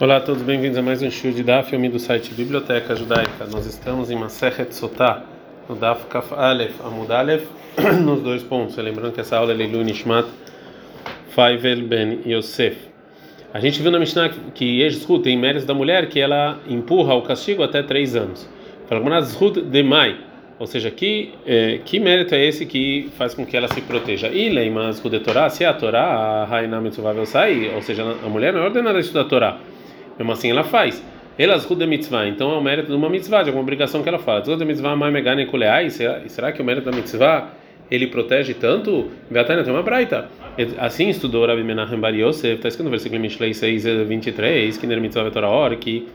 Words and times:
Olá 0.00 0.18
a 0.18 0.20
todos, 0.20 0.42
bem-vindos 0.42 0.78
a 0.78 0.82
mais 0.82 1.02
um 1.02 1.10
show 1.10 1.32
de 1.32 1.42
Daf, 1.42 1.70
filme 1.70 1.88
do 1.88 1.98
site 1.98 2.32
Biblioteca 2.32 2.94
Judaica. 2.94 3.46
Nós 3.50 3.66
estamos 3.66 4.12
em 4.12 4.14
Masechet 4.14 4.72
Sotah, 4.72 5.24
no 5.68 5.74
Daf 5.74 6.06
Kaf 6.06 6.32
Aleph, 6.34 6.80
Amud 6.86 7.10
Aleph, 7.10 7.48
nos 8.04 8.22
dois 8.22 8.44
pontos. 8.44 8.76
Lembrando 8.76 9.12
que 9.12 9.20
essa 9.20 9.36
aula 9.36 9.50
é 9.50 9.56
Leilu 9.56 9.82
Nishmat 9.82 10.28
Faivel 11.30 11.82
Ben 11.82 12.20
Yosef. 12.24 12.76
A 13.52 13.58
gente 13.58 13.82
viu 13.82 13.90
na 13.90 13.98
Mishnah 13.98 14.30
que 14.54 14.82
Yeshut 14.82 15.20
tem 15.20 15.36
méritos 15.36 15.66
da 15.66 15.74
mulher 15.74 16.08
que 16.08 16.20
ela 16.20 16.60
empurra 16.68 17.14
o 17.14 17.22
castigo 17.22 17.64
até 17.64 17.82
três 17.82 18.14
anos. 18.14 18.48
Fala 18.86 19.20
Zhut 19.22 19.60
de 19.60 19.82
Mai, 19.82 20.16
ou 20.60 20.68
seja, 20.68 20.92
que, 20.92 21.34
eh, 21.44 21.80
que 21.84 21.98
mérito 21.98 22.36
é 22.36 22.46
esse 22.46 22.66
que 22.66 23.10
faz 23.18 23.34
com 23.34 23.44
que 23.44 23.56
ela 23.56 23.66
se 23.66 23.80
proteja? 23.80 24.28
E 24.28 24.48
Leimas 24.48 25.00
de 25.00 25.18
Torá, 25.18 25.50
se 25.50 25.64
a 25.64 25.74
Torá, 25.74 26.04
a 26.04 26.44
Rainha 26.44 26.80
Mitzvah 26.80 27.26
sai, 27.26 27.72
ou 27.74 27.82
seja, 27.82 28.04
a 28.04 28.28
mulher 28.28 28.52
não 28.52 28.60
é 28.60 28.64
ordenada 28.64 28.98
a 28.98 29.00
estudar 29.00 29.22
a 29.22 29.24
Torá. 29.24 29.58
Mesmo 30.18 30.32
assim 30.32 30.50
ela 30.50 30.64
faz. 30.64 31.02
Elas 31.38 31.64
mitzvah, 31.68 32.26
então 32.26 32.52
é 32.52 32.58
o 32.58 32.60
mérito 32.60 32.88
de 32.88 32.96
uma 32.96 33.08
mitzvah, 33.08 33.42
de 33.44 33.50
alguma 33.50 33.62
obrigação 33.62 34.02
que 34.02 34.08
ela 34.08 34.18
faz. 34.18 34.48
Ruda 34.48 34.64
mitzvah, 34.64 34.96
mai 34.96 35.12
megane 35.12 35.46
kuleai, 35.46 35.88
será 35.90 36.50
que 36.50 36.60
o 36.60 36.64
mérito 36.64 36.90
da 36.90 36.96
mitzvah 36.96 37.50
ele 37.88 38.08
protege 38.08 38.54
tanto? 38.54 39.08
Gatana 39.30 39.62
tem 39.62 39.72
uma 39.72 39.82
braita. 39.82 40.28
Assim 40.78 41.08
estudou 41.08 41.46
Rabi 41.46 41.62
Menachem 41.62 42.00
Bar 42.00 42.12
Yosef, 42.12 42.56
está 42.56 42.66
escrito 42.66 42.86
no 42.86 42.90
versículo 42.90 43.20
Mishlei 43.20 43.54
6, 43.54 43.84
23, 44.08 44.76
que 44.76 44.86
ner 44.88 45.00
mitzvah 45.00 45.22
vetora 45.22 45.46
hora, 45.46 45.76
que 45.76 46.08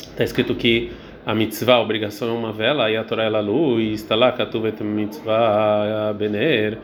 está 0.00 0.24
escrito 0.24 0.54
que 0.54 0.90
a 1.26 1.34
mitzvah, 1.34 1.74
a 1.74 1.80
obrigação 1.82 2.30
é 2.30 2.32
uma 2.32 2.50
vela, 2.50 2.90
e 2.90 2.96
a 2.96 3.04
Torá 3.04 3.24
é 3.24 3.26
a 3.26 3.40
luz, 3.40 4.00
está 4.00 4.14
lá, 4.14 4.32
katuvet 4.32 4.82
mitzvah 4.82 6.14
bener. 6.18 6.78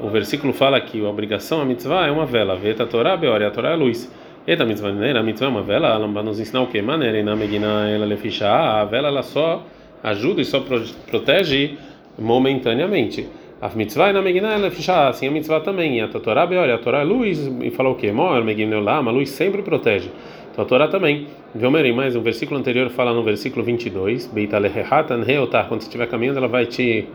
O 0.00 0.08
versículo 0.10 0.52
fala 0.52 0.80
que 0.80 1.04
a 1.04 1.08
obrigação, 1.08 1.60
a 1.60 1.64
mitzvah, 1.64 2.06
é 2.06 2.10
uma 2.12 2.24
vela, 2.24 2.54
veta 2.54 2.86
Torá 2.86 3.16
beor, 3.16 3.42
e 3.42 3.44
a 3.44 3.50
Torá 3.50 3.70
é 3.70 3.72
a 3.72 3.76
luz. 3.76 4.08
Eita 4.48 4.64
mitzvah 4.64 4.90
neira, 4.92 5.20
a 5.20 5.22
mitzvah 5.22 5.44
é 5.44 5.50
uma 5.50 5.62
vela, 5.62 5.88
ela 5.88 6.08
nos 6.22 6.40
ensinar 6.40 6.62
o 6.62 6.68
que? 6.68 6.80
Maneira, 6.80 7.22
na 7.22 7.36
megina 7.36 7.86
ela 7.86 8.06
leficha, 8.06 8.48
a 8.48 8.82
vela 8.86 9.08
ela 9.08 9.22
só 9.22 9.62
ajuda 10.02 10.40
e 10.40 10.44
só 10.46 10.64
protege 11.06 11.76
momentaneamente. 12.18 13.28
A 13.60 13.68
mitzvah 13.68 14.10
na 14.10 14.22
megina 14.22 14.48
ela 14.54 14.62
leficha, 14.68 15.06
assim 15.06 15.28
a 15.28 15.30
mitzvah 15.30 15.60
também. 15.60 15.98
E 15.98 16.00
a 16.00 16.08
Torá, 16.08 16.48
olha, 16.50 16.76
a 16.76 16.78
Torá 16.78 17.00
é 17.00 17.04
luz 17.04 17.46
e 17.60 17.70
falou 17.70 17.92
o 17.92 17.96
que? 17.96 18.10
Mor, 18.10 18.42
megina 18.42 18.80
lá, 18.80 18.96
a 18.96 19.10
luz 19.10 19.28
sempre 19.28 19.60
protege. 19.60 20.10
Então 20.50 20.64
a 20.64 20.66
Torá 20.66 20.88
também. 20.88 21.26
Viu, 21.54 21.70
Merim, 21.70 21.92
mais 21.92 22.16
um 22.16 22.22
versículo 22.22 22.58
anterior 22.58 22.88
fala 22.88 23.12
no 23.12 23.22
versículo 23.22 23.62
22, 23.62 24.28
Beita 24.28 24.56
lehehatan 24.56 25.24
reotar, 25.24 25.68
quando 25.68 25.82
você 25.82 25.88
estiver 25.88 26.08
caminhando 26.08 26.38
ela 26.38 26.48
vai 26.48 26.64
te 26.64 27.06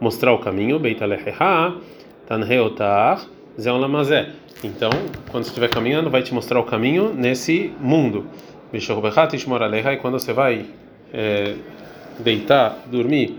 mostrar 0.00 0.32
o 0.32 0.38
caminho, 0.38 0.76
Beita 0.80 1.06
lehehatan 1.06 2.42
reotar, 2.44 3.24
Zé 3.58 3.72
Lamazé. 3.72 4.30
Então, 4.62 4.90
quando 5.30 5.44
você 5.44 5.50
estiver 5.50 5.68
caminhando, 5.68 6.10
vai 6.10 6.22
te 6.22 6.34
mostrar 6.34 6.60
o 6.60 6.64
caminho 6.64 7.14
nesse 7.14 7.72
mundo. 7.80 8.26
E 8.72 8.80
quando 9.96 10.18
você 10.18 10.32
vai 10.32 10.66
é, 11.12 11.54
deitar, 12.18 12.78
dormir, 12.86 13.38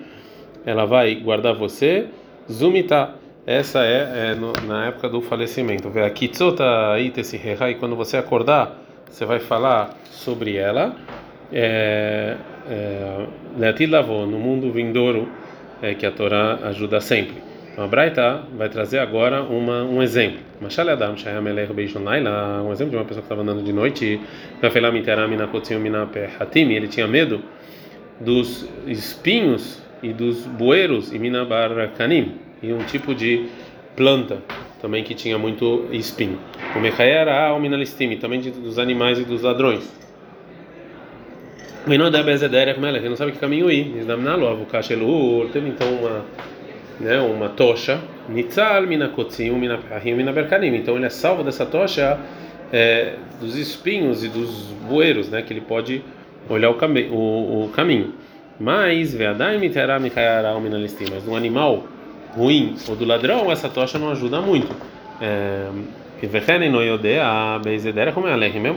ela 0.65 0.85
vai 0.85 1.15
guardar 1.15 1.53
você. 1.53 2.07
Zumita. 2.51 3.15
Essa 3.45 3.83
é, 3.83 4.31
é 4.31 4.35
no, 4.35 4.53
na 4.67 4.87
época 4.87 5.09
do 5.09 5.21
falecimento. 5.21 5.89
E 7.69 7.75
quando 7.75 7.95
você 7.95 8.17
acordar, 8.17 8.79
você 9.09 9.25
vai 9.25 9.39
falar 9.39 9.97
sobre 10.11 10.57
ela. 10.57 10.95
É, 11.51 12.37
é, 12.69 13.25
no 14.25 14.39
mundo 14.39 14.71
vindouro, 14.71 15.27
é, 15.81 15.93
que 15.95 16.05
a 16.05 16.11
Torá 16.11 16.59
ajuda 16.63 17.01
sempre. 17.01 17.50
Então 17.71 17.85
a 17.85 17.87
Braita 17.87 18.43
vai 18.57 18.67
trazer 18.67 18.99
agora 18.99 19.41
uma, 19.43 19.83
um 19.83 20.03
exemplo. 20.03 20.39
Machal 20.59 20.89
Adam 20.89 21.15
Shayamelech 21.15 21.71
Beishonaila, 21.71 22.61
um 22.63 22.71
exemplo 22.71 22.91
de 22.91 22.97
uma 22.97 23.05
pessoa 23.05 23.21
que 23.21 23.25
estava 23.25 23.41
andando 23.41 23.63
de 23.63 23.71
noite, 23.71 24.19
ele 26.75 26.87
tinha 26.87 27.07
medo 27.07 27.41
dos 28.19 28.67
espinhos 28.85 29.81
e 30.03 30.11
dos 30.11 30.45
bueiros 30.45 31.13
e 31.13 31.19
minabarakanim, 31.19 32.35
e 32.61 32.73
um 32.73 32.83
tipo 32.83 33.15
de 33.15 33.47
planta 33.95 34.39
também 34.81 35.03
que 35.03 35.13
tinha 35.13 35.37
muito 35.37 35.87
espinho. 35.91 36.39
O 36.75 36.79
Mechaera 36.79 37.57
minalistimi, 37.59 38.17
também 38.17 38.39
de, 38.41 38.51
dos 38.51 38.79
animais 38.79 39.19
e 39.19 39.23
dos 39.23 39.43
ladrões. 39.43 39.89
Ele 41.87 43.09
não 43.09 43.15
sabe 43.15 43.31
que 43.31 43.39
caminho 43.39 43.71
ir. 43.71 44.05
Teve 45.51 45.69
então 45.69 45.87
uma 45.95 46.25
né, 46.99 47.19
uma 47.19 47.49
tocha, 47.49 47.99
nitzal 48.29 48.83
minakotzim, 48.87 49.51
minapahim, 49.51 50.13
minaberkanim. 50.13 50.75
Então 50.75 50.95
ele 50.95 51.05
é 51.05 51.09
salvo 51.09 51.43
dessa 51.43 51.65
tocha 51.65 52.19
é, 52.71 53.15
dos 53.39 53.55
espinhos 53.55 54.23
e 54.23 54.27
dos 54.27 54.49
bueiros, 54.87 55.29
né, 55.29 55.41
que 55.41 55.53
ele 55.53 55.61
pode 55.61 56.03
olhar 56.49 56.69
o, 56.69 56.75
cami 56.75 57.07
o, 57.11 57.65
o 57.65 57.71
caminho. 57.73 58.13
Mas 58.59 59.13
veadai 59.13 59.57
miterá 59.57 59.99
mikayara 59.99 60.57
minalistim. 60.59 61.05
Mas 61.11 61.25
no 61.25 61.35
animal 61.35 61.85
ruim 62.35 62.75
ou 62.87 62.95
do 62.95 63.05
ladrão 63.05 63.51
essa 63.51 63.67
tocha 63.67 63.97
não 63.97 64.09
ajuda 64.11 64.39
muito. 64.41 64.73
É, 65.19 65.67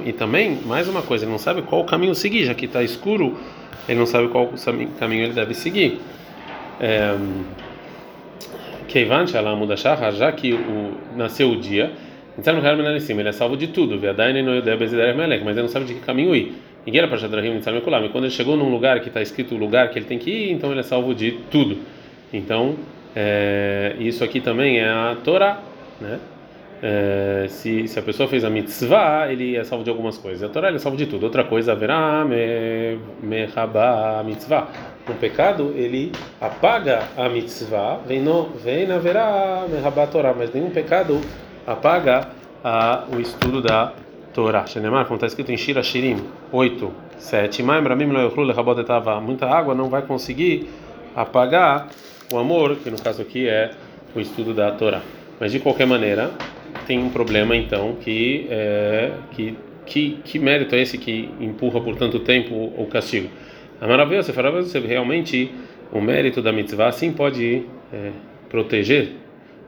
e 0.06 0.12
também, 0.12 0.60
mais 0.64 0.88
uma 0.88 1.02
coisa, 1.02 1.24
ele 1.24 1.32
não 1.32 1.38
sabe 1.38 1.60
qual 1.60 1.84
caminho 1.84 2.14
seguir, 2.14 2.46
já 2.46 2.54
que 2.54 2.64
está 2.64 2.82
escuro, 2.82 3.36
ele 3.86 3.98
não 3.98 4.06
sabe 4.06 4.28
qual 4.28 4.50
caminho 4.98 5.24
ele 5.24 5.34
deve 5.34 5.52
seguir. 5.52 6.00
É, 6.80 7.14
Keivan 8.88 9.26
Shalam 9.26 9.56
Mudashachar, 9.56 10.12
já 10.12 10.30
que 10.32 10.52
o, 10.52 10.92
nasceu 11.16 11.50
o 11.50 11.56
dia, 11.56 11.92
ele 12.36 13.28
é 13.28 13.32
salvo 13.32 13.56
de 13.56 13.68
tudo, 13.68 13.98
mas 13.98 15.56
ele 15.56 15.62
não 15.62 15.68
sabe 15.68 15.86
de 15.86 15.94
que 15.94 16.00
caminho 16.00 16.34
ir. 16.34 16.52
E 16.86 16.90
quando 18.10 18.24
ele 18.24 18.30
chegou 18.30 18.56
num 18.56 18.68
lugar 18.68 19.00
que 19.00 19.08
está 19.08 19.22
escrito 19.22 19.54
o 19.54 19.58
lugar 19.58 19.88
que 19.88 19.98
ele 19.98 20.06
tem 20.06 20.18
que 20.18 20.30
ir, 20.30 20.52
então 20.52 20.70
ele 20.70 20.80
é 20.80 20.82
salvo 20.82 21.14
de 21.14 21.32
tudo. 21.50 21.78
Então, 22.32 22.76
é, 23.16 23.94
isso 24.00 24.22
aqui 24.22 24.40
também 24.40 24.78
é 24.78 24.88
a 24.88 25.16
Torá, 25.24 25.62
né? 26.00 26.18
É, 26.86 27.46
se, 27.48 27.88
se 27.88 27.98
a 27.98 28.02
pessoa 28.02 28.28
fez 28.28 28.44
a 28.44 28.50
mitzvah, 28.50 29.32
ele 29.32 29.56
é 29.56 29.64
salvo 29.64 29.82
de 29.82 29.88
algumas 29.88 30.18
coisas. 30.18 30.42
A 30.42 30.52
Torá 30.52 30.68
ele 30.68 30.76
é 30.76 30.78
salvo 30.78 30.98
de 30.98 31.06
tudo. 31.06 31.24
Outra 31.24 31.42
coisa, 31.42 31.72
haverá 31.72 32.26
me, 32.26 32.98
me 33.22 33.48
a 33.56 34.22
mitzvah 34.22 34.68
o 35.08 35.14
pecado 35.14 35.72
ele 35.76 36.12
apaga 36.40 37.08
a 37.16 37.28
mitzvah, 37.28 38.00
vem 38.06 38.20
no 38.20 38.50
vem 38.50 38.86
na 38.86 38.98
verá 38.98 39.66
Torá, 40.10 40.34
mas 40.36 40.52
nenhum 40.52 40.70
pecado 40.70 41.20
apaga 41.66 42.28
a, 42.62 43.04
o 43.14 43.20
estudo 43.20 43.60
da 43.60 43.92
Torá. 44.32 44.66
Shenemar, 44.66 45.04
como 45.04 45.16
está 45.16 45.26
escrito 45.26 45.52
em 45.52 45.56
Shira 45.56 45.82
Shirim 45.82 46.22
8, 46.50 46.92
7, 47.18 47.62
muita 49.22 49.46
água 49.46 49.74
não 49.74 49.88
vai 49.88 50.02
conseguir 50.02 50.68
apagar 51.14 51.88
o 52.32 52.38
amor, 52.38 52.76
que 52.76 52.90
no 52.90 53.00
caso 53.00 53.22
aqui 53.22 53.48
é 53.48 53.70
o 54.14 54.20
estudo 54.20 54.54
da 54.54 54.70
Torá. 54.72 55.02
Mas 55.38 55.52
de 55.52 55.60
qualquer 55.60 55.86
maneira, 55.86 56.30
tem 56.86 56.98
um 56.98 57.10
problema 57.10 57.56
então 57.56 57.96
que 58.00 58.46
é 58.50 59.12
que 59.32 59.56
que, 59.86 60.18
que 60.24 60.38
mérito 60.38 60.74
é 60.74 60.80
esse 60.80 60.98
que 60.98 61.28
empurra 61.40 61.80
por 61.80 61.96
tanto 61.96 62.20
tempo 62.20 62.72
o 62.76 62.86
castigo? 62.86 63.28
A 63.80 63.86
maravilha, 63.86 64.22
você 64.22 64.32
fala, 64.32 64.50
você 64.50 64.78
realmente 64.78 65.50
o 65.92 66.00
mérito 66.00 66.40
da 66.40 66.52
mitzvah 66.52 66.90
sim 66.92 67.12
pode 67.12 67.64
é, 67.92 68.10
proteger 68.48 69.12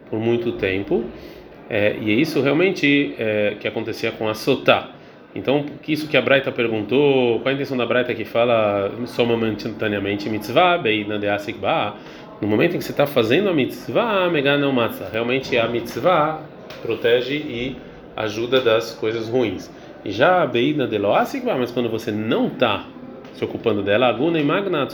por 0.09 0.19
muito 0.19 0.53
tempo. 0.53 1.05
É, 1.69 1.97
e 2.01 2.11
é 2.11 2.15
isso 2.15 2.41
realmente 2.41 3.15
é, 3.19 3.57
que 3.59 3.67
acontecia 3.67 4.13
com 4.13 4.29
a 4.29 4.35
sotá. 4.35 4.91
Então, 5.35 5.67
isso 5.87 6.09
que 6.09 6.17
a 6.17 6.23
Braita 6.23 6.51
perguntou, 6.51 7.41
qual 7.41 7.51
a 7.51 7.53
intenção 7.53 7.77
da 7.77 7.85
Braita 7.85 8.15
que 8.15 8.25
fala 8.25 8.91
só 9.05 9.23
momentaneamente 9.25 10.31
mitzvah, 10.31 10.81
no 12.41 12.49
momento 12.49 12.75
em 12.75 12.79
que 12.79 12.85
você 12.85 12.93
está 12.93 13.07
fazendo 13.07 13.51
a 13.51 13.53
mitzvah, 13.53 14.31
realmente 15.13 15.59
a 15.59 15.69
mitzvah 15.69 16.41
protege 16.87 17.35
e 17.35 17.77
ajuda 18.17 18.61
das 18.61 18.95
coisas 18.95 19.29
ruins. 19.29 19.71
Já 20.05 20.43
a 20.43 20.47
beina 20.47 20.87
de 20.87 20.97
loasikba, 20.97 21.57
mas 21.57 21.71
quando 21.71 21.89
você 21.89 22.13
não 22.13 22.47
está 22.47 22.85
se 23.35 23.45
ocupando 23.45 23.83
dela, 23.83 24.07
aguna 24.07 24.39
e 24.39 24.45
magna. 24.45 24.89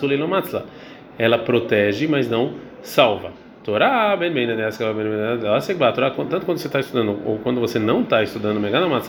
Ela 1.19 1.39
protege, 1.39 2.09
mas 2.09 2.29
não 2.29 2.55
salva. 2.83 3.31
Torá, 3.63 4.17
bem 4.17 4.33
bem, 4.33 4.47
Torá, 5.93 6.11
tanto 6.11 6.45
quando 6.45 6.59
você 6.59 6.67
está 6.67 6.81
estudando 6.81 7.21
ou 7.25 7.39
quando 7.39 7.61
você 7.61 7.79
não 7.79 8.03
está 8.03 8.23
estudando 8.23 8.59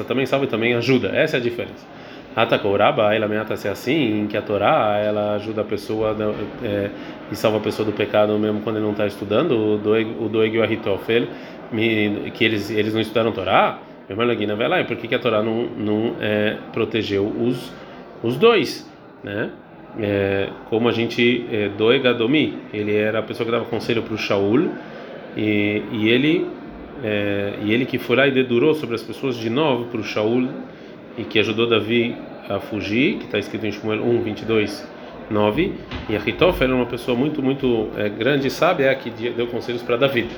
também 0.04 0.28
salva 0.28 0.46
e 0.46 0.48
também 0.48 0.76
ajuda. 0.76 1.08
Essa 1.08 1.38
é 1.38 1.40
a 1.40 1.44
diferença. 1.44 1.86
Atakoraba, 2.36 3.14
ela 3.14 3.26
ameaça 3.26 3.56
ser 3.56 3.70
assim, 3.70 4.28
que 4.30 4.36
a 4.36 4.42
Torá 4.42 4.98
ela 4.98 5.36
ajuda 5.36 5.62
a 5.62 5.64
pessoa 5.64 6.16
é, 6.64 6.90
e 7.32 7.36
salva 7.36 7.58
a 7.58 7.62
pessoa 7.62 7.86
do 7.86 7.92
pecado 7.92 8.38
mesmo 8.40 8.62
quando 8.62 8.78
ele 8.78 8.86
não 8.86 8.92
está 8.92 9.06
estudando. 9.06 9.52
O 9.56 9.78
Doeg 10.30 10.56
e 10.56 10.60
o 10.60 10.64
Ahitofel, 10.64 11.28
que 12.34 12.44
eles 12.44 12.70
eles 12.72 12.94
não 12.94 13.02
estudaram 13.02 13.32
Torá, 13.32 13.80
por 14.08 14.98
que, 14.98 15.08
que 15.08 15.16
a 15.16 15.20
Torá 15.20 15.42
não, 15.42 15.66
não 15.78 16.16
é, 16.20 16.58
protegeu 16.72 17.26
os, 17.26 17.72
os 18.24 18.36
dois? 18.38 18.92
né? 19.24 19.50
É, 20.00 20.50
como 20.70 20.90
a 20.90 20.92
gente 20.92 21.46
é, 21.52 21.70
Doegadomi, 21.70 22.58
ele 22.74 22.96
era 22.96 23.20
a 23.20 23.22
pessoa 23.24 23.46
que 23.46 23.52
dava 23.52 23.66
conselho 23.66 24.02
para 24.02 24.14
o 24.14 24.18
Shaul 24.18 24.70
e, 25.38 25.84
e 25.92 26.10
ele 26.10 26.48
é, 27.04 27.54
e 27.64 27.74
ele 27.74 27.86
que 27.86 27.98
foi 27.98 28.16
lá 28.16 28.28
e 28.28 28.32
dedurou 28.32 28.74
sobre 28.74 28.96
as 28.96 29.04
pessoas 29.04 29.36
de 29.38 29.50
novo 29.50 29.86
para 29.86 30.00
o 30.00 30.04
Shaul 30.04 30.48
e 31.18 31.24
que 31.24 31.40
ajudou 31.40 31.68
Davi 31.68 32.18
a 32.50 32.60
fugir, 32.60 33.18
que 33.18 33.26
está 33.26 33.40
escrito 33.40 33.66
em 33.66 33.72
Shmuel 33.72 34.04
1, 34.04 34.22
22, 34.24 34.88
9. 35.30 35.74
E 36.10 36.16
Ahitofel 36.16 36.68
era 36.68 36.76
uma 36.76 36.86
pessoa 36.86 37.18
muito, 37.18 37.42
muito 37.42 37.90
é, 37.96 38.10
grande 38.10 38.48
e 38.48 38.52
sábia 38.52 38.88
é 38.88 38.96
que 38.96 39.10
deu 39.10 39.48
conselhos 39.48 39.82
para 39.82 39.98
Davi. 39.98 40.30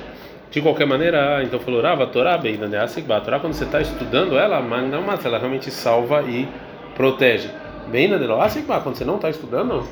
De 0.50 0.60
qualquer 0.60 0.86
maneira, 0.86 1.42
então 1.42 1.58
falou: 1.58 1.82
Rava, 1.82 2.06
Torá, 2.06 2.38
Beinadeasikba. 2.38 3.20
Torá, 3.20 3.40
quando 3.40 3.54
você 3.54 3.64
está 3.64 3.80
estudando 3.80 4.38
ela, 4.38 4.60
não 4.60 5.02
mata, 5.02 5.26
ela 5.26 5.38
realmente 5.38 5.70
salva 5.70 6.22
e 6.22 6.48
protege. 6.94 7.50
Beinadeasikba, 7.88 8.80
quando 8.80 8.96
você 8.96 9.04
não 9.04 9.16
está 9.16 9.28
estudando, 9.28 9.86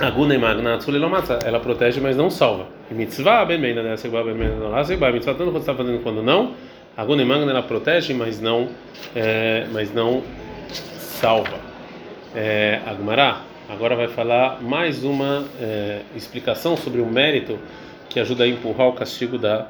Aguna 0.00 0.34
ela 1.44 1.60
protege, 1.60 2.00
mas 2.00 2.16
não 2.16 2.30
salva. 2.30 2.66
E 2.90 2.94
mitzvah, 2.94 3.44
bem 3.44 3.60
Beinadeasikba. 3.60 4.22
Mitzvah, 5.12 5.34
tanto 5.34 5.50
quando 5.50 5.58
está 5.58 5.74
fazendo 5.74 6.02
quando 6.02 6.22
não. 6.22 6.52
Aguna 6.96 7.22
ela 7.22 7.62
protege, 7.62 8.14
mas 8.14 8.40
não, 8.40 8.68
é, 9.16 9.66
mas 9.72 9.92
não 9.92 10.22
salva. 10.98 11.58
É, 12.34 12.80
agora 13.68 13.96
vai 13.96 14.06
falar 14.06 14.62
mais 14.62 15.02
uma 15.02 15.44
é, 15.60 16.00
explicação 16.14 16.76
sobre 16.76 17.00
o 17.00 17.06
mérito 17.06 17.58
que 18.08 18.20
ajuda 18.20 18.44
a 18.44 18.48
empurrar 18.48 18.88
o 18.88 18.92
castigo 18.92 19.36
da 19.36 19.68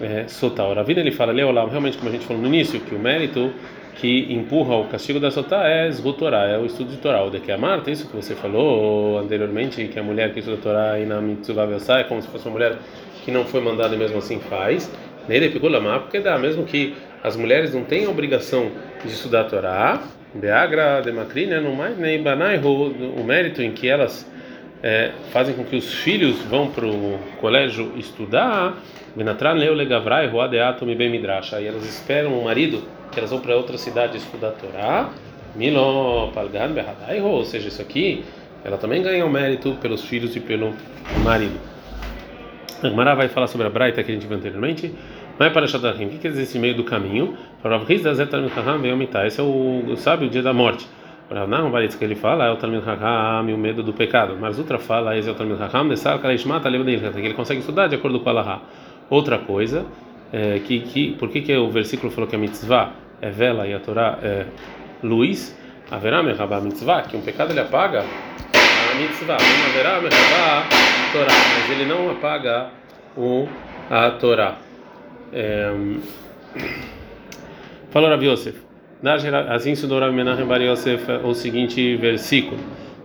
é, 0.00 0.26
Sotá. 0.28 0.66
O 0.66 0.72
Ravina 0.72 1.00
ele 1.00 1.12
fala, 1.12 1.30
Leolam, 1.30 1.68
realmente 1.68 1.98
como 1.98 2.08
a 2.08 2.12
gente 2.12 2.24
falou 2.24 2.40
no 2.40 2.48
início, 2.48 2.80
que 2.80 2.94
o 2.94 2.98
mérito 2.98 3.52
que 3.96 4.32
empurra 4.32 4.76
o 4.76 4.84
castigo 4.86 5.20
da 5.20 5.30
Sotá 5.30 5.68
é 5.68 5.90
Zgutorá, 5.90 6.48
é 6.48 6.56
o 6.56 6.64
estudo 6.64 6.90
de 6.90 6.96
Torá. 6.96 7.22
O 7.22 7.30
de 7.30 7.38
que 7.40 7.52
a 7.52 7.58
Marta, 7.58 7.90
isso 7.90 8.08
que 8.08 8.16
você 8.16 8.34
falou 8.34 9.18
anteriormente, 9.18 9.86
que 9.88 9.98
a 9.98 10.02
mulher 10.02 10.32
que 10.32 10.38
estuda 10.38 10.56
Torá 10.56 10.98
e 10.98 11.04
na 11.04 11.20
Mitzvah 11.20 11.68
é 11.98 12.04
como 12.04 12.22
se 12.22 12.28
fosse 12.28 12.46
uma 12.46 12.52
mulher 12.52 12.78
que 13.24 13.30
não 13.30 13.44
foi 13.44 13.60
mandada 13.60 13.94
e 13.94 13.98
mesmo 13.98 14.18
assim 14.18 14.40
faz. 14.40 14.90
Nele 15.28 15.50
pegou 15.50 15.70
Lamar, 15.70 16.00
porque 16.00 16.20
dá, 16.20 16.38
mesmo 16.38 16.64
que 16.64 16.94
as 17.22 17.36
mulheres 17.36 17.72
não 17.74 17.84
têm 17.84 18.04
a 18.04 18.10
obrigação 18.10 18.70
de 19.04 19.12
estudar 19.12 19.42
a 19.42 19.44
Torá, 19.44 20.02
Beagra, 20.34 21.00
Dematri, 21.02 21.46
né, 21.46 21.60
no 21.60 21.74
mais, 21.74 21.96
nem 21.98 22.22
Banai, 22.22 22.58
o 22.58 23.22
mérito 23.22 23.62
em 23.62 23.70
que 23.72 23.88
elas 23.88 24.26
é, 24.82 25.12
fazem 25.30 25.54
com 25.54 25.64
que 25.64 25.76
os 25.76 25.94
filhos 25.94 26.40
vão 26.42 26.68
para 26.68 26.86
o 26.86 27.18
colégio 27.40 27.92
estudar, 27.96 28.76
Benatran 29.14 29.52
leu 29.52 29.74
legavrai 29.74 30.26
roadeato 30.26 30.86
mi 30.86 30.94
bem 30.94 31.10
midrash. 31.10 31.52
Aí 31.54 31.66
elas 31.66 31.84
esperam 31.84 32.32
um 32.32 32.44
marido 32.44 32.82
que 33.10 33.18
elas 33.18 33.30
vão 33.30 33.40
para 33.40 33.54
outra 33.54 33.76
cidade 33.76 34.16
estudar 34.16 34.48
a 34.48 34.52
Torá, 34.52 35.10
Milo 35.54 36.32
palgan 36.32 36.72
berradai, 36.72 37.20
ou 37.20 37.44
seja, 37.44 37.68
isso 37.68 37.82
aqui, 37.82 38.24
ela 38.64 38.78
também 38.78 39.02
ganha 39.02 39.24
o 39.26 39.30
mérito 39.30 39.76
pelos 39.82 40.02
filhos 40.02 40.34
e 40.34 40.40
pelo 40.40 40.74
marido. 41.22 41.60
A 42.84 43.14
vai 43.14 43.28
falar 43.28 43.46
sobre 43.46 43.66
a 43.66 43.70
Braita 43.70 44.02
que 44.02 44.10
a 44.10 44.14
gente 44.14 44.26
viu 44.26 44.36
anteriormente. 44.36 44.92
Não 45.38 45.46
é 45.46 45.50
para 45.50 45.66
Shadachim. 45.66 46.06
O 46.06 46.08
que 46.08 46.18
quer 46.18 46.28
dizer 46.28 46.42
esse 46.42 46.58
meio 46.58 46.74
do 46.74 46.84
caminho? 46.84 47.36
Para 47.62 47.78
o 47.78 47.84
Esse 49.26 49.40
é 49.40 49.42
o 49.42 49.96
sábio, 49.96 50.28
dia 50.28 50.42
da 50.42 50.52
morte. 50.52 50.86
Não, 51.48 51.70
Baritz 51.70 51.94
que 51.94 52.04
ele 52.04 52.14
fala 52.14 52.44
é 52.46 52.50
o 52.50 52.56
Talmud 52.56 52.86
Hakam 52.86 53.52
o 53.54 53.58
medo 53.58 53.82
do 53.82 53.92
pecado. 53.92 54.36
Mas 54.38 54.58
outra 54.58 54.78
fala, 54.78 55.16
esse 55.16 55.28
é 55.28 55.32
o 55.32 55.34
Talmud 55.34 55.62
Hakam, 55.62 55.84
Nessar 55.84 56.18
Kalishmata 56.18 56.68
que 56.70 57.26
ele 57.26 57.34
consegue 57.34 57.60
estudar 57.60 57.86
de 57.86 57.94
acordo 57.94 58.20
com 58.20 58.28
a 58.28 58.32
Laha. 58.32 58.60
Outra 59.08 59.38
coisa, 59.38 59.86
é, 60.32 60.58
que, 60.58 60.80
que, 60.80 61.12
por 61.12 61.28
que, 61.28 61.40
que 61.40 61.56
o 61.56 61.70
versículo 61.70 62.10
falou 62.12 62.28
que 62.28 62.36
a 62.36 62.38
mitzvah 62.38 62.92
é 63.20 63.30
vela 63.30 63.66
e 63.66 63.74
a 63.74 63.80
Torá 63.80 64.18
é 64.22 64.46
luz? 65.02 65.56
Haverá 65.90 66.22
merhabá 66.22 66.60
mitzvah, 66.60 67.02
que 67.02 67.16
um 67.16 67.20
pecado 67.20 67.50
ele 67.50 67.60
apaga 67.60 68.04
a 68.92 68.94
mitzvah. 68.94 69.38
Não 69.38 69.66
haverá 69.66 70.00
merhabá 70.00 70.68
Torá, 71.12 71.32
mas 71.32 71.70
ele 71.70 71.86
não 71.86 72.10
apaga 72.10 72.68
o, 73.16 73.48
a 73.90 74.10
Torá. 74.10 74.56
É, 75.32 75.72
falou 77.90 78.10
Rabi 78.10 78.26
Yosef. 78.26 78.58
Assim 79.48 79.70
ensinou 79.70 79.98
Rabi 79.98 80.14
Menachem 80.14 80.46
Bar 80.46 80.60
Yosef 80.62 81.04
o 81.24 81.34
seguinte 81.34 81.96
versículo, 81.96 82.60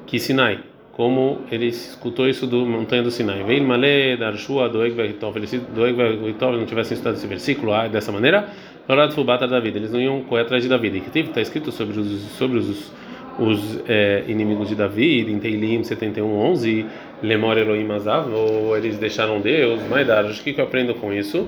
que 0.05 0.19
Sinai, 0.19 0.59
como 0.91 1.41
ele 1.49 1.67
escutou 1.67 2.27
isso 2.27 2.45
do 2.45 2.65
montanha 2.65 3.01
do 3.01 3.09
Sinai. 3.09 3.43
Veio 3.43 3.63
Malé, 3.63 4.17
Darshua, 4.17 4.69
Doeg 4.69 4.93
Veitov. 4.93 5.35
Se 5.47 5.57
Doeg 5.57 5.95
Veitov 5.95 6.55
não 6.55 6.65
tivessem 6.65 6.95
estudado 6.95 7.15
esse 7.15 7.27
versículo 7.27 7.73
ah, 7.73 7.87
dessa 7.87 8.11
maneira, 8.11 8.49
Lorat 8.87 9.13
Fubata 9.13 9.47
da 9.47 9.59
vida, 9.59 9.77
eles 9.77 9.91
não 9.91 9.99
iam 9.99 10.21
correr 10.23 10.41
atrás 10.41 10.63
de 10.63 10.69
Davi. 10.69 11.03
Está 11.13 11.41
escrito 11.41 11.71
sobre 11.71 11.99
os, 11.99 12.21
sobre 12.37 12.59
os, 12.59 12.91
os 13.39 13.81
é, 13.87 14.23
inimigos 14.27 14.69
de 14.69 14.75
Davi, 14.75 15.21
em 15.21 15.39
Teilim 15.39 15.83
71, 15.83 16.25
11, 16.25 16.85
Lemor 17.21 17.57
Elohim 17.57 17.91
Azav, 17.91 18.31
ou 18.33 18.75
eles 18.77 18.97
deixaram 18.97 19.39
Deus, 19.39 19.81
Maidar. 19.87 20.25
O 20.25 20.33
que, 20.33 20.55
eu 20.57 20.65
aprendo 20.65 20.95
com 20.95 21.13
isso? 21.13 21.47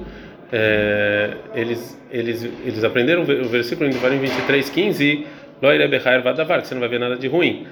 é, 0.51 1.31
eles, 1.53 2.01
eles, 2.11 2.43
eles 2.43 2.83
aprenderam 2.83 3.21
o 3.21 3.47
versículo 3.47 3.89
em 3.89 3.93
Devarim 3.93 4.17
23, 4.17 4.69
15, 4.69 5.27
que 5.59 6.67
você 6.67 6.73
não 6.73 6.79
vai 6.79 6.89
ver 6.89 6.99
nada 6.99 7.15
de 7.15 7.27
ruim. 7.27 7.67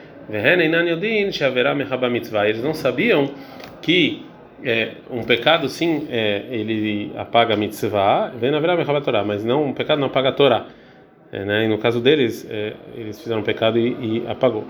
Eles 2.49 2.63
não 2.63 2.73
sabiam 2.73 3.31
que 3.81 4.25
é, 4.63 4.91
um 5.09 5.23
pecado 5.23 5.69
sim 5.69 6.07
é, 6.09 6.43
ele 6.49 7.11
apaga 7.15 7.53
a 7.53 7.57
mitzvah, 7.57 8.31
mas 9.25 9.43
não 9.43 9.65
um 9.65 9.73
pecado 9.73 9.99
não 9.99 10.07
apaga 10.07 10.29
a 10.29 10.33
Torá. 10.33 10.65
É, 11.31 11.43
né? 11.43 11.65
E 11.65 11.67
no 11.67 11.77
caso 11.77 11.99
deles, 11.99 12.47
é, 12.49 12.73
eles 12.95 13.19
fizeram 13.19 13.41
um 13.41 13.43
pecado 13.43 13.77
e, 13.77 14.21
e, 14.21 14.27
apagou. 14.27 14.65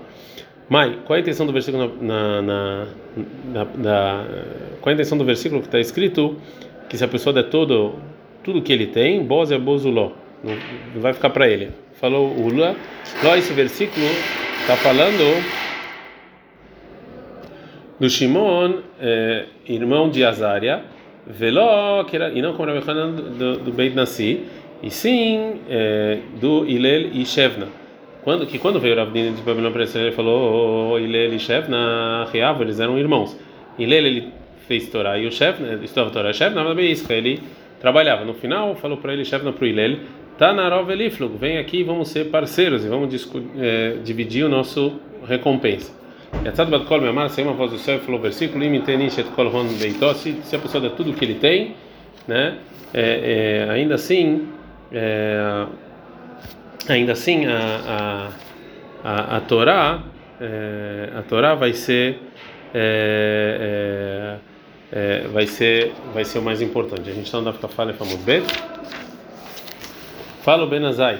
Mai, 0.68 0.98
qual 1.06 1.16
é 1.16 1.20
a 1.20 1.22
intenção 1.22 1.46
do 1.46 1.52
versículo 1.52 1.94
na, 2.00 2.42
na, 2.42 2.86
na, 3.44 3.64
na 3.76 4.26
qual 4.80 4.90
é 4.90 4.90
a 4.90 4.92
intenção 4.92 5.16
do 5.16 5.24
versículo 5.24 5.60
que 5.62 5.68
está 5.68 5.80
escrito 5.80 6.36
que 6.88 6.96
se 6.98 7.04
a 7.04 7.08
pessoa 7.08 7.32
der 7.32 7.44
todo 7.44 7.94
tudo 8.42 8.62
que 8.62 8.72
ele 8.72 8.86
tem, 8.86 9.22
boz 9.24 9.50
é 9.50 9.58
bozuló, 9.58 10.12
não, 10.42 10.54
não 10.94 11.00
vai 11.00 11.12
ficar 11.12 11.30
para 11.30 11.48
ele. 11.48 11.70
Falou 11.94 12.28
o 12.28 12.48
Lula, 12.48 12.76
lá 13.22 13.36
esse 13.36 13.52
versículo 13.52 14.06
está 14.60 14.76
falando 14.76 15.42
do 17.98 18.08
Shimon, 18.08 18.80
é, 19.00 19.46
irmão 19.66 20.08
de 20.08 20.24
Azaria, 20.24 20.82
veló, 21.26 22.04
que 22.04 22.16
era, 22.16 22.30
e 22.30 22.40
não 22.40 22.54
como 22.54 22.72
Rabi 22.72 23.22
do, 23.38 23.58
do 23.58 23.72
Beit 23.72 23.94
Nasi, 23.94 24.44
e 24.82 24.90
sim 24.90 25.60
é, 25.68 26.18
do 26.40 26.66
Ilel 26.66 27.10
e 27.12 27.24
Shevna. 27.24 27.68
Quando, 28.22 28.46
que 28.46 28.58
quando 28.58 28.78
veio 28.78 28.96
Ravdina 28.96 29.30
de 29.30 29.42
Babilônia 29.42 29.70
para 29.70 29.84
ele, 29.84 30.08
ele 30.08 30.12
falou, 30.12 30.92
oh, 30.92 30.98
Ilel 30.98 31.34
e 31.34 31.38
Shevna, 31.38 32.26
Riav, 32.32 32.60
eles 32.60 32.78
eram 32.78 32.98
irmãos. 32.98 33.38
Ilel, 33.78 34.06
ele 34.06 34.32
fez 34.68 34.88
Torá 34.88 35.18
e 35.18 35.26
o 35.26 35.30
né, 35.30 35.78
estudava 35.82 36.10
Torá, 36.10 36.30
o 36.30 36.34
chefe, 36.34 36.54
na 36.54 36.62
verdade, 36.62 37.04
ele 37.10 37.40
trabalhava. 37.80 38.24
No 38.24 38.34
final, 38.34 38.76
falou 38.76 38.98
para 38.98 39.14
ele, 39.14 39.24
não 39.42 39.52
para 39.52 39.64
o 39.64 39.66
Ilel, 39.66 39.96
tá 40.36 40.52
na 40.52 40.68
Eliflug, 40.92 41.36
vem 41.38 41.58
aqui, 41.58 41.82
vamos 41.82 42.08
ser 42.08 42.26
parceiros 42.26 42.84
e 42.84 42.88
vamos 42.88 43.12
é, 43.58 43.96
dividir 44.04 44.44
o 44.44 44.48
nosso 44.48 45.00
recompensa. 45.26 45.96
Yatzad 46.44 46.70
bat 46.70 46.84
kol 46.84 47.00
me'amar, 47.00 47.30
saiu 47.30 47.48
uma 47.48 47.54
voz 47.54 47.70
do 47.70 47.78
céu 47.78 47.96
e 47.96 48.00
falou 48.00 48.20
versículo, 48.20 48.62
imitenish 48.62 49.18
et 49.18 49.28
kol 49.30 49.50
beitó, 49.80 50.12
se 50.12 50.36
a 50.54 50.58
pessoa 50.58 50.82
der 50.82 50.90
tudo 50.90 51.10
o 51.10 51.14
que 51.14 51.24
ele 51.24 51.34
tem, 51.34 51.74
né, 52.26 52.58
é, 52.92 53.66
é, 53.66 53.70
ainda 53.70 53.94
assim, 53.94 54.46
é, 54.92 55.66
ainda 56.88 57.12
assim 57.12 57.46
a, 57.46 58.30
a, 59.04 59.10
a, 59.10 59.36
a 59.36 59.40
Torá, 59.40 60.02
é, 60.40 61.10
a 61.16 61.22
Torá 61.22 61.54
vai 61.54 61.72
ser 61.72 62.18
é, 62.74 64.38
é, 64.92 65.18
é, 65.24 65.28
vai 65.28 65.46
ser 65.46 65.92
vai 66.14 66.24
ser 66.24 66.38
o 66.38 66.42
mais 66.42 66.62
importante. 66.62 67.08
A 67.08 67.12
gente 67.12 67.26
está 67.26 67.38
andando 67.38 67.58
com 67.58 67.66
a 67.66 67.68
falha 67.68 67.94
famoso 67.94 68.18
bet. 68.18 68.44
Fala 70.42 70.64
o 70.64 70.66
Benazai. 70.66 71.18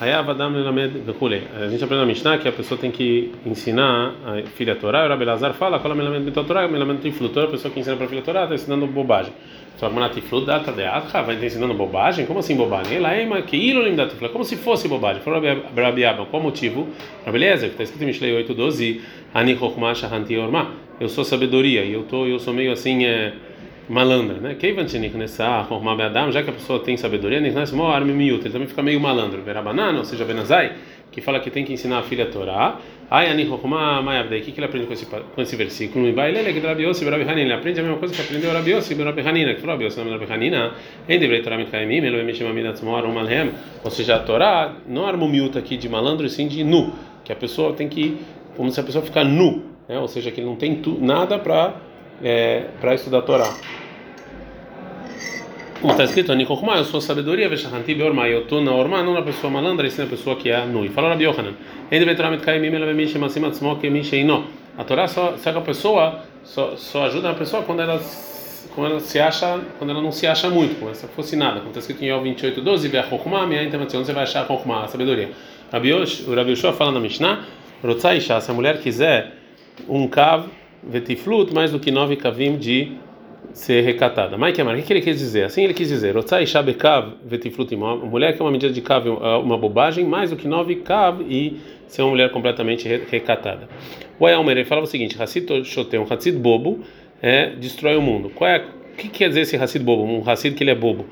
Hayav 0.00 0.30
Adam 0.30 0.52
Lelamed 0.52 1.00
Vekule. 1.00 1.42
A 1.54 1.68
gente 1.68 1.84
aprende 1.84 2.00
na 2.00 2.06
Mishnah 2.06 2.38
que 2.38 2.48
a 2.48 2.52
pessoa 2.52 2.80
tem 2.80 2.90
que 2.90 3.34
ensinar 3.44 4.14
a 4.24 4.42
filha 4.56 4.74
Torá. 4.74 5.04
O 5.04 5.08
Rabbi 5.10 5.26
Lazar 5.26 5.52
fala: 5.52 5.78
Qual 5.78 5.90
é 5.90 5.94
o 5.94 5.98
Melamed 5.98 6.24
Betot 6.24 6.46
Torá? 6.46 6.66
Melamed. 6.66 7.06
A 7.06 7.46
pessoa 7.48 7.70
que 7.70 7.80
ensina 7.80 7.96
para 7.96 8.06
a 8.06 8.08
filha 8.08 8.22
Torá 8.22 8.44
está 8.44 8.54
ensinando 8.54 8.86
bobagem. 8.86 9.34
Adha 9.78 11.22
vai 11.22 11.36
ensinando 11.46 11.72
bobagem? 11.74 12.26
Como 12.26 12.38
assim 12.38 12.54
bobagem? 12.54 12.98
Como 14.32 14.44
se 14.44 14.56
fosse 14.56 14.86
bobagem. 14.88 15.22
Falou. 15.22 15.40
Qual 16.30 16.42
motivo? 16.42 16.88
Lezer, 17.26 17.70
que 17.70 17.74
está 17.74 17.84
escrito 17.84 18.02
em 18.02 18.06
Mishlei 18.06 18.32
8:12. 18.44 19.00
Ani 19.32 19.56
Orma. 20.38 20.72
Eu 21.00 21.08
sou 21.08 21.24
sabedoria 21.24 21.82
e 21.82 21.92
eu 21.92 22.02
tô 22.02 22.26
eu 22.26 22.38
sou 22.38 22.52
meio 22.52 22.72
assim 22.72 23.06
é 23.06 23.32
malandra, 23.88 24.36
né? 24.36 24.56
Já 26.30 26.42
que 26.42 26.50
a 26.50 26.52
pessoa 26.52 26.78
tem 26.78 26.96
sabedoria, 26.96 27.38
ele 27.38 27.50
também 27.50 28.68
fica 28.68 28.82
meio 28.82 29.00
malandro. 29.00 29.42
Verabanana, 29.42 29.98
ou 29.98 30.04
seja, 30.04 30.24
Benazai, 30.24 30.72
que 31.10 31.20
fala 31.20 31.40
que 31.40 31.50
tem 31.50 31.64
que 31.64 31.72
ensinar 31.72 31.98
a 31.98 32.02
filha 32.02 32.24
a 32.24 32.26
Torá. 32.28 32.78
Ai, 33.10 33.28
ani 33.28 33.44
chokma 33.46 34.00
mayavdei. 34.00 34.40
O 34.40 34.42
que 34.44 34.52
ele 34.56 34.66
aprende 34.66 34.86
com 34.86 34.92
esse 34.92 35.06
com 35.06 35.42
esse 35.42 35.56
versículo? 35.56 36.06
E 36.06 36.12
vai 36.12 36.30
ele 36.30 36.52
que 36.52 36.60
Rabi 36.64 36.84
Yossi, 36.84 37.04
Rabi 37.04 37.22
Hanina. 37.22 37.40
Ele 37.40 37.52
aprende 37.52 37.80
a 37.80 37.82
mesma 37.82 37.98
coisa 37.98 38.14
que 38.14 38.20
aprendeu 38.20 38.52
Rabi 38.52 38.70
Yossi, 38.70 38.94
Rabi 38.94 39.20
Hanina. 39.20 39.54
Que 39.54 39.60
falou 39.60 39.74
Rabi 39.74 39.84
Yossi, 39.86 40.00
Rabi 40.00 40.32
Hanina. 40.32 40.72
Em 41.08 41.18
deveria 41.18 41.42
Torá 41.42 41.56
mitkaimim, 41.56 41.96
ele 41.96 42.16
vai 42.16 42.24
mexer 42.24 42.44
uma 42.44 42.72
tzmor 42.72 43.04
um 43.04 43.12
malhem. 43.12 43.50
Ou 43.82 43.90
seja, 43.90 44.16
a 44.16 44.18
Torá 44.20 44.76
não 44.86 45.06
arma 45.06 45.24
o 45.24 45.28
miúdo 45.28 45.58
aqui 45.58 45.76
de 45.76 45.88
malandro, 45.88 46.28
sim 46.28 46.46
de 46.46 46.62
nu. 46.62 46.92
Que 47.24 47.32
a 47.32 47.36
pessoa 47.36 47.72
tem 47.72 47.88
que, 47.88 48.18
como 48.56 48.70
se 48.70 48.78
a 48.78 48.82
pessoa 48.82 49.04
ficar 49.04 49.24
nu, 49.24 49.64
né? 49.88 49.98
Ou 49.98 50.06
seja, 50.06 50.30
que 50.30 50.40
ele 50.40 50.46
não 50.46 50.56
tem 50.56 50.76
tu, 50.76 50.96
nada 51.00 51.38
para 51.38 51.74
é, 52.22 52.66
para 52.80 52.94
estudar 52.94 53.18
a 53.18 53.22
Torá. 53.22 53.52
Como 55.80 55.92
está 55.94 56.04
escrito, 56.04 56.34
Nikochma, 56.34 56.76
eu 56.76 56.84
sou 56.84 57.00
sabedoria, 57.00 57.48
Veshahanti 57.48 57.94
Beorma, 57.94 58.28
eu 58.28 58.42
estou 58.42 58.60
na 58.60 58.70
Orma, 58.70 59.02
não 59.02 59.14
na 59.14 59.22
pessoa 59.22 59.50
malandra, 59.50 59.86
e 59.86 59.90
sim 59.90 60.02
na 60.02 60.08
pessoa 60.08 60.36
que 60.36 60.50
é 60.50 60.66
nui. 60.66 60.90
Falou 60.90 61.08
Rabi 61.08 61.24
Yohanan, 61.24 61.54
a 64.76 64.84
Torá 64.84 65.08
só, 65.08 65.38
só 65.38 65.52
que 65.52 65.56
a 65.56 65.60
pessoa 65.62 66.20
só, 66.44 66.76
só 66.76 67.06
ajuda 67.06 67.30
a 67.30 67.34
pessoa 67.34 67.62
quando 67.62 67.80
ela, 67.80 67.98
quando 68.74 68.90
ela 68.90 69.00
se 69.00 69.18
acha, 69.18 69.58
quando 69.78 69.88
ela 69.88 70.02
não 70.02 70.12
se 70.12 70.26
acha 70.26 70.50
muito, 70.50 70.78
como 70.78 70.94
se 70.94 71.06
fosse 71.08 71.34
nada. 71.34 71.60
Como 71.60 71.68
está 71.68 71.80
escrito 71.80 72.04
em 72.04 72.08
Yov 72.08 72.24
28, 72.24 72.60
12, 72.60 72.88
Beachokma, 72.90 73.46
minha 73.46 73.62
intervenção, 73.62 74.04
você 74.04 74.12
vai 74.12 74.24
achar 74.24 74.46
a 74.46 74.84
a 74.84 74.86
sabedoria. 74.86 75.30
o 75.72 76.34
Rabi 76.34 76.50
Yoshua 76.50 76.74
fala 76.74 76.92
na 76.92 77.00
Mishnah, 77.00 77.46
Rotzai 77.82 78.20
se 78.20 78.32
a 78.32 78.52
mulher 78.52 78.82
quiser 78.82 79.32
um 79.88 80.06
cav 80.06 80.44
vetiflut 80.82 81.54
mais 81.54 81.72
do 81.72 81.80
que 81.80 81.90
nove 81.90 82.16
kavim 82.16 82.58
de 82.58 82.92
ser 83.52 83.82
recatada. 83.82 84.36
Mas 84.38 84.54
que 84.54 84.62
o 84.62 84.82
que 84.82 84.92
ele 84.92 85.00
quis 85.00 85.18
dizer? 85.18 85.44
Assim 85.44 85.64
ele 85.64 85.74
quis 85.74 85.88
dizer: 85.88 86.14
Rotzai 86.14 86.46
shabekav 86.46 87.14
vetiflut 87.24 87.74
uma 87.74 87.96
mulher 87.96 88.34
que 88.34 88.40
é 88.40 88.44
uma 88.44 88.50
medida 88.50 88.72
de 88.72 88.80
cav 88.80 89.08
uma 89.08 89.58
bobagem 89.58 90.04
mais 90.04 90.30
do 90.30 90.36
que 90.36 90.46
nove 90.46 90.76
cav 90.76 91.22
e 91.22 91.58
ser 91.86 92.02
uma 92.02 92.10
mulher 92.10 92.30
completamente 92.30 92.88
recatada. 93.10 93.68
O 94.18 94.26
Ayalmer 94.26 94.56
ele 94.56 94.64
falava 94.64 94.86
o 94.86 94.90
seguinte: 94.90 95.20
Hassid 95.20 95.64
shotem, 95.64 96.00
um 96.00 96.06
Hassid 96.08 96.36
bobo 96.38 96.80
é 97.20 97.50
destrói 97.50 97.96
o 97.96 98.02
mundo. 98.02 98.30
Qual 98.30 98.48
é 98.48 98.58
o 98.92 98.96
que 98.96 99.08
quer 99.08 99.28
dizer 99.28 99.42
esse 99.42 99.56
Hassid 99.56 99.84
bobo? 99.84 100.04
Um 100.04 100.28
Hassid 100.28 100.54
que 100.54 100.62
ele 100.62 100.70
é 100.70 100.74
bobo. 100.74 101.06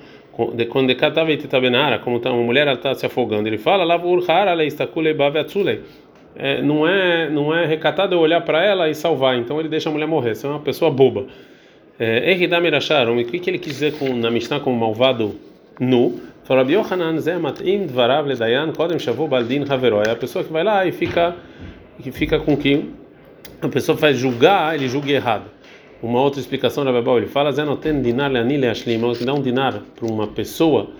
Quando 0.68 0.86
decatava 0.86 1.30
como 2.04 2.20
tá, 2.20 2.32
uma 2.32 2.44
mulher 2.44 2.68
está 2.68 2.94
se 2.94 3.04
afogando, 3.04 3.48
ele 3.48 3.58
fala: 3.58 3.84
é, 6.36 6.62
não 6.62 6.86
é 6.86 7.28
não 7.28 7.52
é 7.52 7.66
recatado 7.66 8.14
eu 8.14 8.20
olhar 8.20 8.40
para 8.42 8.64
ela 8.64 8.88
e 8.88 8.94
salvar. 8.94 9.36
Então 9.36 9.58
ele 9.58 9.68
deixa 9.68 9.88
a 9.88 9.92
mulher 9.92 10.06
morrer. 10.06 10.36
Você 10.36 10.46
é 10.46 10.50
uma 10.50 10.60
pessoa 10.60 10.90
boba. 10.92 11.26
Eridam 11.98 12.64
Irachar, 12.64 13.08
o 13.08 13.24
que 13.24 13.50
ele 13.50 13.58
quis 13.58 13.72
dizer 13.72 13.94
com, 13.94 14.14
na 14.16 14.30
Mishnah 14.30 14.60
como 14.60 14.76
malvado 14.76 15.34
nu? 15.80 16.20
Fala, 16.44 16.64
Biohanan 16.64 17.18
Zematim 17.18 17.86
Dvarav 17.86 18.26
Ledayan 18.26 18.72
Kodem 18.72 18.98
Shavu 18.98 19.26
Baldin 19.26 19.64
Haveró. 19.68 20.02
É 20.02 20.10
a 20.10 20.16
pessoa 20.16 20.44
que 20.44 20.52
vai 20.52 20.62
lá 20.62 20.86
e 20.86 20.92
fica, 20.92 21.36
que 22.00 22.12
fica 22.12 22.38
com 22.38 22.56
que 22.56 22.88
a 23.60 23.68
pessoa 23.68 23.98
faz 23.98 24.16
julgar, 24.16 24.74
ele 24.74 24.88
julga 24.88 25.10
errado. 25.10 25.50
Uma 26.00 26.20
outra 26.20 26.40
explicação 26.40 26.84
da 26.84 26.92
Babel, 26.92 27.18
ele 27.18 27.26
fala: 27.26 27.50
Zenoten 27.50 28.00
dinar 28.00 28.30
leanile 28.30 28.68
ashlim, 28.68 29.00
que 29.14 29.24
dá 29.24 29.34
um 29.34 29.42
dinar 29.42 29.82
para 29.96 30.06
uma 30.06 30.28
pessoa 30.28 30.90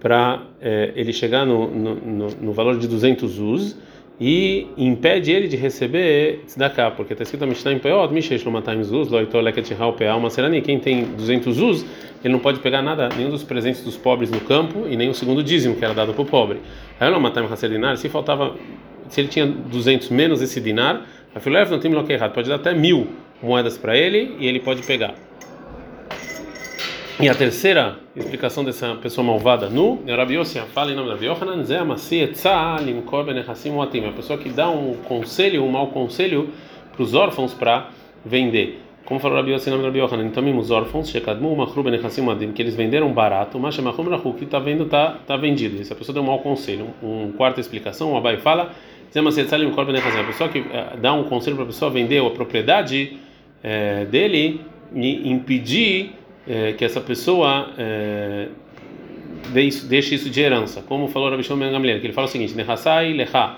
para 0.00 0.42
é, 0.60 0.92
ele 0.96 1.12
chegar 1.12 1.44
no, 1.44 1.68
no, 1.68 1.94
no, 1.94 2.28
no 2.40 2.52
valor 2.52 2.78
de 2.78 2.88
200 2.88 3.38
uz 3.38 3.76
e 4.20 4.66
impede 4.76 5.30
ele 5.30 5.46
de 5.46 5.56
receber 5.56 6.42
tzedakah, 6.46 6.90
porque 6.90 7.12
está 7.12 7.22
escrito 7.22 7.44
a 7.44 7.46
Mishnah 7.46 7.72
em 7.72 7.78
Peot, 7.78 8.12
Mishesh 8.12 8.44
lo 8.44 8.50
matam 8.50 8.82
zuz, 8.82 9.08
lo 9.08 9.20
ito 9.22 9.40
leket 9.40 9.68
shihal 9.68 9.92
peal 9.92 10.18
maserani, 10.18 10.60
quem 10.60 10.80
tem 10.80 11.04
200 11.04 11.54
zuz, 11.54 11.86
ele 12.24 12.32
não 12.32 12.40
pode 12.40 12.58
pegar 12.58 12.82
nada, 12.82 13.08
nenhum 13.16 13.30
dos 13.30 13.44
presentes 13.44 13.84
dos 13.84 13.96
pobres 13.96 14.30
no 14.30 14.40
campo 14.40 14.88
e 14.88 14.96
nem 14.96 15.08
o 15.08 15.14
segundo 15.14 15.42
dízimo 15.42 15.76
que 15.76 15.84
era 15.84 15.94
dado 15.94 16.12
para 16.12 16.22
o 16.22 16.26
pobre. 16.26 16.60
Aí 16.98 17.08
lo 17.08 17.20
matam 17.20 17.46
haser 17.46 17.70
dinar, 17.70 17.96
se 17.96 18.08
faltava, 18.08 18.56
se 19.08 19.20
ele 19.20 19.28
tinha 19.28 19.46
200 19.46 20.10
menos 20.10 20.42
esse 20.42 20.60
dinar, 20.60 21.06
a 21.32 21.38
filev 21.38 21.70
não 21.70 21.78
tem 21.78 21.92
errado, 22.10 22.32
pode 22.32 22.48
dar 22.48 22.56
até 22.56 22.74
mil 22.74 23.06
moedas 23.40 23.78
para 23.78 23.96
ele 23.96 24.34
e 24.40 24.48
ele 24.48 24.58
pode 24.58 24.82
pegar. 24.82 25.14
E 27.20 27.28
a 27.28 27.34
terceira 27.34 27.98
explicação 28.14 28.62
dessa 28.62 28.94
pessoa 28.94 29.26
malvada 29.26 29.68
no 29.68 29.98
Rabi 30.06 30.34
Yossi 30.34 30.60
fala 30.72 30.92
em 30.92 30.94
nome 30.94 31.08
da 31.08 31.14
Rabi 31.14 31.26
Yohanan, 31.26 31.64
Zé 31.64 31.78
Amasi 31.78 32.20
Etzah 32.20 32.78
Limkor 32.80 33.24
Benechassim 33.24 33.72
Watim, 33.72 34.06
a 34.06 34.12
pessoa 34.12 34.38
que 34.38 34.48
dá 34.48 34.70
um 34.70 34.94
conselho, 34.94 35.64
um 35.64 35.68
mau 35.68 35.88
conselho 35.88 36.50
para 36.92 37.02
os 37.02 37.14
órfãos 37.14 37.52
para 37.52 37.88
vender. 38.24 38.80
Como 39.04 39.18
falou 39.18 39.36
Rabi 39.36 39.50
Yossi 39.50 39.68
em 39.68 39.72
nome 39.72 39.82
da 39.82 39.88
Rabi 39.88 39.98
Yohanan, 39.98 40.26
então 40.26 40.58
os 40.58 40.70
órfãos, 40.70 41.10
Shekadmu 41.10 41.56
Machru 41.56 41.82
Benechassim 41.82 42.24
Watim, 42.24 42.52
que 42.52 42.62
eles 42.62 42.76
venderam 42.76 43.12
barato, 43.12 43.58
mas 43.58 43.74
Shemachum 43.74 44.08
Rahu, 44.08 44.34
que 44.34 44.44
está 44.44 44.60
vendo, 44.60 44.84
está 44.84 45.18
tá 45.26 45.36
vendido. 45.36 45.80
Essa 45.80 45.96
pessoa 45.96 46.14
deu 46.14 46.22
um 46.22 46.26
mau 46.26 46.38
conselho. 46.38 46.86
Um, 47.02 47.32
quarta 47.32 47.60
explicação, 47.60 48.12
o 48.12 48.16
Abai 48.16 48.36
fala, 48.36 48.70
Zé 49.12 49.18
Amasi 49.18 49.40
Etzah 49.40 49.56
Limkor 49.56 49.84
Benechassim, 49.84 50.20
a 50.20 50.24
pessoa 50.24 50.48
que 50.48 50.60
uh, 50.60 50.96
dá 51.02 51.12
um 51.14 51.24
conselho 51.24 51.56
para 51.56 51.64
a 51.64 51.68
pessoa 51.68 51.90
vender 51.90 52.24
a 52.24 52.30
propriedade 52.30 53.18
uh, 53.64 54.06
dele 54.06 54.60
e 54.94 55.28
impedir 55.28 56.17
é, 56.48 56.72
que 56.72 56.84
essa 56.84 57.00
pessoa 57.00 57.70
é, 57.76 58.48
deixe 59.52 60.14
isso 60.14 60.30
de 60.30 60.40
herança. 60.40 60.82
Como 60.82 61.08
falou 61.08 61.30
Rabi 61.30 61.42
Shimon 61.42 61.70
Gamliel, 61.70 62.00
que 62.00 62.06
ele 62.06 62.14
fala 62.14 62.26
o 62.26 62.30
seguinte: 62.30 62.54
Nehasai 62.54 63.12
lecha, 63.12 63.56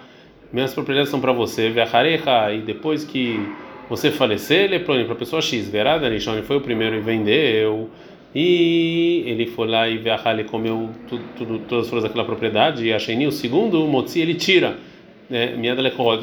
minhas 0.52 0.74
propriedades 0.74 1.10
são 1.10 1.20
para 1.20 1.32
você, 1.32 1.70
ve'acharecha, 1.70 2.52
e 2.52 2.60
depois 2.60 3.04
que 3.04 3.40
você 3.88 4.10
falecer, 4.10 4.68
leprone 4.68 5.04
para 5.04 5.14
a 5.14 5.16
pessoa 5.16 5.40
X, 5.40 5.68
verá, 5.68 5.98
Danishon 5.98 6.42
foi 6.42 6.56
o 6.56 6.60
primeiro 6.60 6.96
e 6.96 7.00
vendeu, 7.00 7.88
e 8.34 9.22
ele 9.26 9.46
foi 9.46 9.68
lá 9.68 9.88
e 9.88 9.96
ve'achar, 9.96 10.34
ele 10.34 10.48
comeu 10.48 10.90
tudo, 11.08 11.24
tudo, 11.36 11.58
todas 11.68 11.84
as 11.84 11.90
flores 11.90 12.04
daquela 12.04 12.24
propriedade, 12.24 12.84
e 12.84 12.92
a 12.92 12.98
Sheni, 12.98 13.26
o 13.26 13.32
segundo, 13.32 13.84
o 13.84 13.88
Motzi, 13.88 14.20
ele 14.20 14.34
tira. 14.34 14.76
Né, 15.28 15.54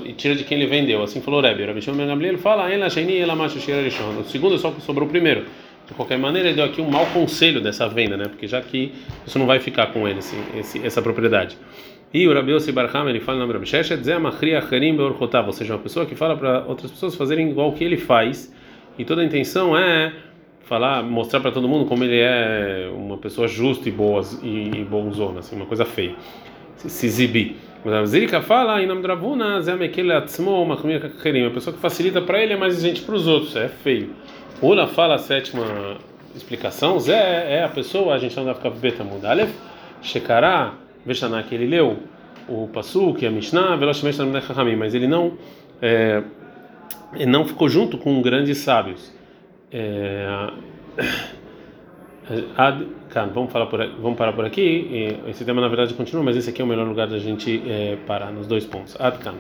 e 0.05 0.11
tira 0.11 0.35
de 0.35 0.43
quem 0.43 0.57
ele 0.57 0.67
vendeu. 0.67 1.01
Assim 1.01 1.21
falou 1.21 1.39
Rebbe. 1.39 1.63
Rabi 1.63 1.81
Shimon 1.81 2.05
Gamliel 2.05 2.37
fala: 2.39 2.69
Ela 2.69 2.89
Sheni, 2.89 3.17
ela 3.17 3.37
macho 3.37 3.57
O 3.57 4.23
segundo 4.25 4.55
é 4.55 4.57
só 4.57 4.69
que 4.69 4.81
sobrou 4.81 5.07
o 5.07 5.09
primeiro. 5.09 5.45
De 5.87 5.93
qualquer 5.93 6.17
maneira, 6.17 6.49
ele 6.49 6.57
deu 6.57 6.65
aqui 6.65 6.81
um 6.81 6.89
mau 6.89 7.05
conselho 7.07 7.61
dessa 7.61 7.87
venda, 7.87 8.17
né? 8.17 8.25
Porque 8.25 8.45
já 8.45 8.61
que 8.61 8.91
isso 9.25 9.39
não 9.39 9.45
vai 9.45 9.59
ficar 9.59 9.87
com 9.87 10.07
ele, 10.07 10.19
esse, 10.19 10.35
esse, 10.57 10.85
essa 10.85 11.01
propriedade. 11.01 11.57
E 12.13 12.27
o 12.27 12.33
Rabi 12.33 12.51
Yossi 12.51 12.71
Barham, 12.71 13.09
ele 13.09 13.19
fala 13.19 13.45
no 13.45 13.53
do 13.53 13.65
Sheshet, 13.65 14.01
ou 15.45 15.53
seja, 15.53 15.73
uma 15.73 15.79
pessoa 15.79 16.05
que 16.05 16.15
fala 16.15 16.35
para 16.35 16.63
outras 16.65 16.91
pessoas 16.91 17.15
fazerem 17.15 17.49
igual 17.49 17.71
que 17.73 17.83
ele 17.83 17.97
faz, 17.97 18.53
e 18.97 19.05
toda 19.05 19.21
a 19.21 19.25
intenção 19.25 19.77
é 19.77 20.13
falar, 20.63 21.01
mostrar 21.03 21.39
para 21.39 21.51
todo 21.51 21.67
mundo 21.67 21.85
como 21.85 22.03
ele 22.03 22.19
é 22.19 22.89
uma 22.93 23.17
pessoa 23.17 23.47
justa 23.47 23.87
e 23.87 23.91
boa 23.91 24.21
e, 24.43 24.69
e 24.75 24.83
bonzona, 24.83 25.39
assim, 25.39 25.55
uma 25.55 25.65
coisa 25.65 25.85
feia. 25.85 26.15
Se, 26.75 26.89
se 26.89 27.05
exibir. 27.05 27.55
Zirika 28.05 28.41
fala 28.41 28.81
em 28.81 28.85
nome 28.85 29.01
do 29.01 29.07
Ravuna, 29.07 29.61
uma 29.61 31.51
pessoa 31.51 31.73
que 31.73 31.79
facilita 31.79 32.21
para 32.21 32.43
ele 32.43 32.53
é 32.53 32.57
mais 32.57 32.81
gente 32.81 33.01
para 33.01 33.15
os 33.15 33.27
outros, 33.27 33.55
é 33.55 33.69
feio. 33.69 34.09
Ula 34.61 34.87
fala 34.87 35.15
a 35.15 35.19
sétima 35.19 35.97
explicação, 36.35 36.99
Zé 36.99 37.57
é 37.57 37.63
a 37.63 37.69
pessoa, 37.69 38.15
a 38.15 38.17
gente 38.17 38.35
não 38.35 38.45
dá 38.45 38.55
ficar 38.55 38.71
beta 38.71 39.03
mudalef, 39.03 39.53
Shekará, 40.01 40.73
Veshaná, 41.05 41.43
que 41.43 41.53
ele 41.53 41.67
leu 41.67 41.97
o 42.47 42.67
Pasuk, 42.67 43.25
a 43.25 43.29
Mishnah, 43.29 43.75
Veloshmesh 43.75 44.17
mas 44.77 44.95
ele 44.95 45.07
não, 45.07 45.33
é, 45.81 46.23
ele 47.13 47.27
não 47.27 47.45
ficou 47.45 47.69
junto 47.69 47.97
com 47.97 48.21
grandes 48.21 48.57
sábios. 48.59 49.13
É, 49.71 50.27
Ad, 52.57 52.87
kan, 53.09 53.27
vamos, 53.27 53.51
falar 53.51 53.67
por, 53.67 53.85
vamos 54.01 54.17
parar 54.17 54.33
por 54.33 54.43
aqui. 54.43 55.17
Esse 55.27 55.45
tema 55.45 55.61
na 55.61 55.67
verdade 55.67 55.93
continua, 55.93 56.23
mas 56.23 56.35
esse 56.35 56.49
aqui 56.49 56.61
é 56.61 56.65
o 56.65 56.67
melhor 56.67 56.87
lugar 56.87 57.07
da 57.07 57.19
gente 57.19 57.61
é, 57.65 57.97
parar 58.07 58.31
nos 58.31 58.47
dois 58.47 58.65
pontos. 58.65 58.99
Ad, 58.99 59.17
kan. 59.19 59.35